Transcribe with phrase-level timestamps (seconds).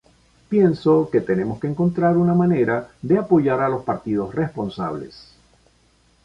[0.49, 5.31] Pienso que tenemos que encontrar una manera de apoyar a los partidos responsables.